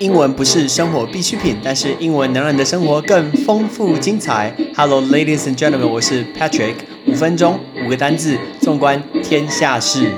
[0.00, 4.54] 英文不是生活必需品，但是英文能让你的生活更丰富精彩。
[4.76, 6.76] Hello, ladies and gentlemen，我是 Patrick。
[7.08, 10.08] 五分钟，五个单字，纵观天下事。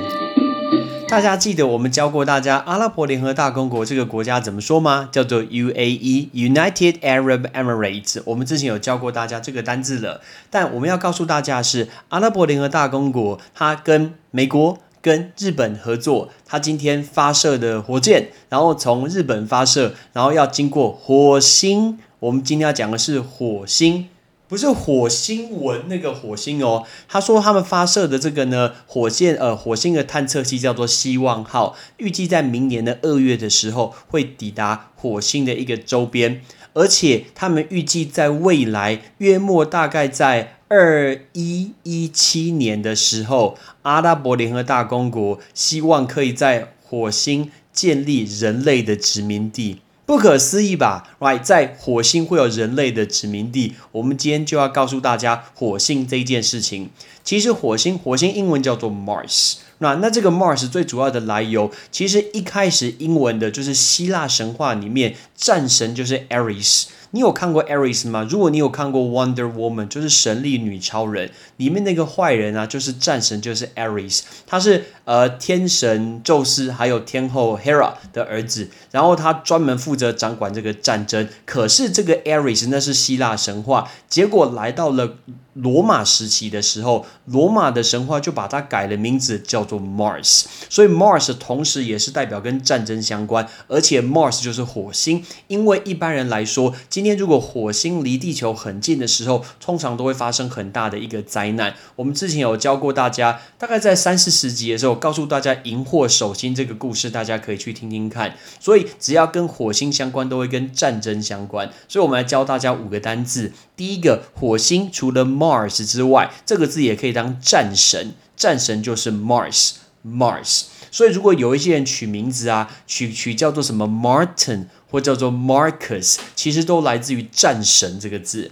[1.07, 5.09] 大家记得我们教过大家阿拉伯联合大公国这个国家怎么说吗？
[5.11, 8.21] 叫做 UAE，United Arab Emirates。
[8.25, 10.21] 我们之前有教过大家这个单字了，
[10.51, 14.77] 但我们要告诉大家是阿拉伯联合大公国，它跟美国。
[15.01, 21.97] 跟日本合作，他今天发射的火箭，然后从日本发射，然后要经过火星。
[22.19, 24.07] 我们今天要讲的是火星，
[24.47, 26.85] 不是火星文那个火星哦。
[27.07, 36.41] 他说他们发射的这个呢，火箭呃，火星的探测器叫做希望号，预计在明年的二月的时候会抵达火星的一个周边，
[36.73, 40.57] 而且他们预计在未来约莫大概在。
[40.73, 53.75] 二一一七年的时候，阿拉伯联合大公国希望可以在火星建立人类的殖民地，不可思议吧？Right，在火星会有人类的殖民地。
[53.91, 56.89] 我们今天就要告诉大家火星这件事情。
[57.21, 59.55] 其实火星，火星英文叫做 Mars。
[59.79, 66.85] 那那这个 Mars 最主要的来由，其实一开始英文的就是希腊神话里面战神就是 Ares。
[67.11, 68.25] 你有看过 Ares 吗？
[68.29, 81.27] 如果你有看过 Wonder Woman，就是神力女超人里面那个坏人啊，就是战神，就是 Ares，他是呃天神宙斯还有天后 Hera 的儿子，然后他专门负责掌管这个战争。
[81.45, 85.17] 可是这个 Ares 那是希腊神话，结果来到了
[85.55, 90.45] 罗马时期的时候，罗马的神话就把它改了名字，叫做 Mars。
[90.69, 96.73] 所以 Mars 同时也是代表跟战争相关，而且 Mars 就是火星，因为一般人来说。
[96.89, 101.73] 今今天如果火星离地球很近的时候，通常都会发生很大的一个灾难。
[101.95, 108.35] 我们之前有教过大家，大概在三四十集的时候，告诉大家荧惑守心这个故事，大家可以去听听看。
[108.59, 111.71] 所以只要跟火星相关，都会跟战争相关。
[111.87, 113.51] 所以我们来教大家五个单字。
[113.75, 120.65] 第一个，火星除了 Mars 之外，这个字也可以当战神，战神就是 Mars，Mars。
[120.91, 124.65] 所以如果有一些人取名字啊，取取叫做什么 Martin。
[124.91, 128.51] 或叫做 Marcus，其实都来自于战神这个字。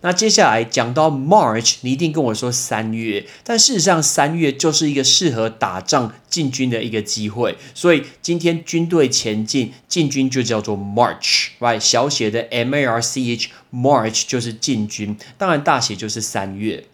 [0.00, 7.56] 那接下来讲到 March，你一定跟我说三月，但事实上三月就是一个适合打仗进军的一个机会。
[7.74, 11.78] 所以今天军队前进进军就叫做 March，right？
[11.78, 16.86] 小写的 M A R C H，March 就是进军，当然大写就是三月。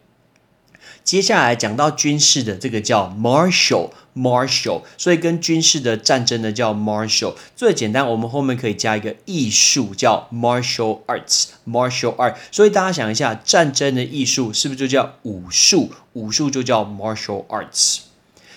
[1.04, 7.34] 接下来讲到军事的这个叫 martial，martial，所以跟军事的战争呢叫 martial。
[7.54, 12.36] 最简单，我们后面可以加一个艺术叫 martial arts，martial art。
[12.50, 15.90] 所以大家想一下，战争的艺术是不是就叫武术？
[16.14, 17.98] 武术就叫 martial arts。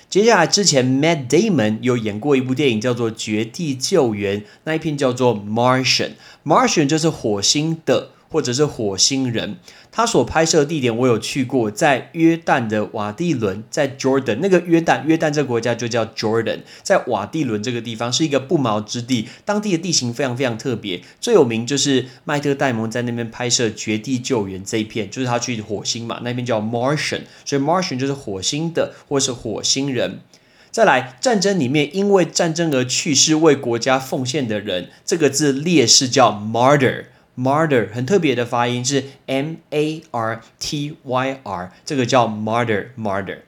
[0.10, 8.12] 接下来之前 Matt Damon 有演过一部电影叫做《绝地救援》，那一片叫做 Martian，Martian 就是火星的。
[8.30, 9.58] 或者是火星人，
[9.92, 30.20] 他所拍摄的地点我有去过，在约旦的瓦蒂伦，在 Jordan 那个约旦，约旦这个国家就叫 Jordan，在瓦蒂伦这个地方是一个不毛之地，当地的地形非常非常特别，最有名就是麦特戴蒙在那边拍摄《绝地救援》这一片，就是他去火星嘛，那边叫 Martian，所以 Martian 就是火星的或是火星人。
[30.70, 37.06] 再来，战争里面因为战争而去世为国家奉献的人，这个字烈士叫 Martyr。
[37.38, 43.42] Martyr 很特别的发音是 M A R T Y R，这个叫 Martyr，Martyr。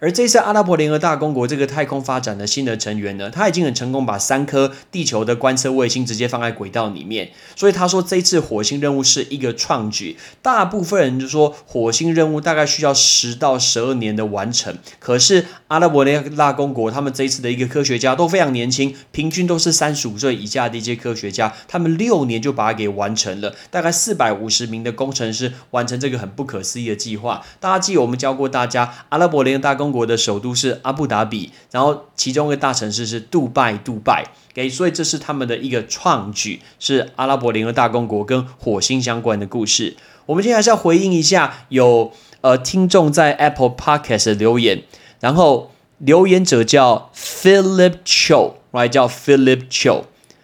[0.00, 10.16] 而这次阿拉伯联合大公国这个太空发展的新的成员呢，他已经很成功把三颗地球的观测卫星直接放在轨道里面，所以他说这一次火星任务是一个创举。
[10.40, 27.44] 大部分人就说火星任务大概需要十到十二年的完成，可是阿拉伯联合大公国他们这一次的一个科学家都非常年轻，平均都是三十五岁以下的一些科学家，他们六年就把它给完成了，大概四百五十名的工程师完成这个很不可思议的计划。
[27.60, 29.89] 大家记得我们教过大家，阿拉伯联合大公。
[29.90, 34.24] 国的首都是阿布达比，然后其中一个大城市是杜拜，杜拜。
[34.52, 39.96] 给，所以这是他们的一个创举，是阿拉伯联合大公国跟火星相关的故事。
[40.26, 44.82] 我们今天还是要回应一下，有呃听众在 Apple Podcast 留言，
[45.20, 50.02] 然后留言者叫 Philip Cho，right 叫 Philip Cho，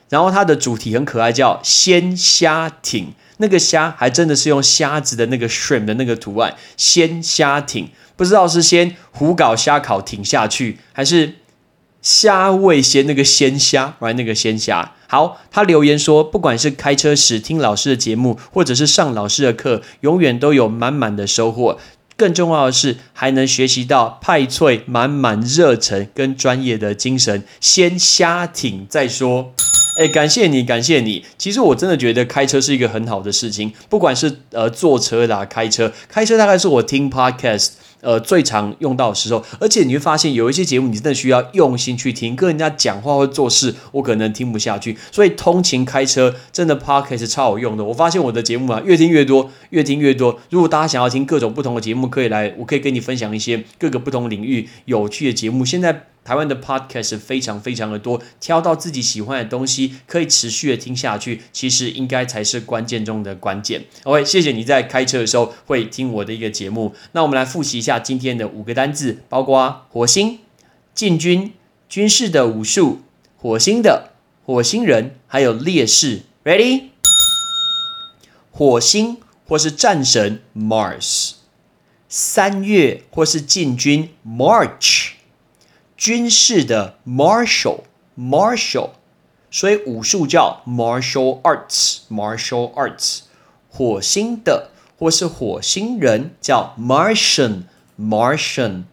[0.08, 3.12] 然后它的主题很可爱，叫鲜虾艇。
[3.38, 7.90] 那个虾还真的是用虾子的那个 shrimp 的那个图案，鲜虾艇。
[8.16, 11.34] 不知道是先胡搞瞎烤挺下去，还是
[12.00, 14.94] 虾味先那个鲜虾，玩那个鲜虾。
[15.06, 21.78] 好，他留言说，不管是开车时听老师的节目，或者是上老师的课，永远都有满满的收获。
[22.16, 27.44] 更重要的是，还能学习到派翠满满热忱跟专业的精神。
[27.60, 29.52] 先虾挺再说。
[29.96, 31.24] 哎，感谢你，感谢你。
[31.38, 37.70] 其实我真的觉得开车是一个很好的事情，不管是呃坐车啦，开车，开车大概是我听 podcast
[38.02, 39.42] 呃最常用到的时候。
[39.58, 44.96] 而且你会发现有一些节目，你真的需要用心去听，跟人家讲话或做事，我可能听不下去。
[45.10, 47.82] 所以通勤开车真的 podcast 超好用的。
[47.82, 50.38] 我发现我的节目啊，越听越多，越听越多。
[50.50, 55.64] 如果大家想要听各种不同的节目，可以来，我可以跟你分享一些各个不同领域有趣的节目。
[55.64, 56.08] 现在。
[56.26, 63.84] 台湾的 podcast 非常非常的多，挑到自己喜欢的东西，可以持续的听下去，其实应该才是关键中的关键。
[64.02, 66.92] OK，谢谢你在开车的时候会听我的一个节目。
[67.12, 70.40] 那我们来复习一下今天的五个单字，包括火星、
[70.92, 71.52] 进军、
[71.88, 73.02] 军事的武术、
[73.36, 74.10] 火星的
[74.44, 76.22] 火星人，还有烈士。
[76.42, 76.86] Ready？
[78.50, 81.34] 火星或是战神 Mars，
[82.08, 85.05] 三月或是进军 March。
[85.96, 87.80] 军事的 martial
[88.18, 88.90] martial，
[89.50, 93.20] 所以武术叫 martial arts martial arts。
[93.68, 97.62] 火星的或是火星人叫 Martian
[97.98, 98.84] Martian。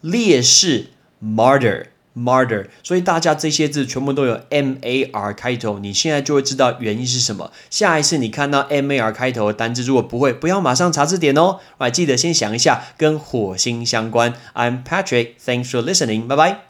[0.00, 0.90] 烈士
[1.22, 2.66] martyr martyr。
[2.82, 7.52] 所以大家这些字全部都有 M A R 开头，你现在就会知道原因是什么。
[7.70, 14.34] 下一次你看到 M A R 开头的单字，如果不会，不要马上查字典哦，来记得先想一下跟火星相关。
[14.54, 16.65] I'm Patrick，thanks for listening，拜拜。